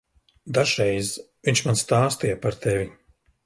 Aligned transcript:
Dažreiz 0.57 1.11
viņš 1.49 1.63
man 1.69 1.79
stāstīja 1.85 2.41
par 2.47 2.61
tevi. 2.67 2.93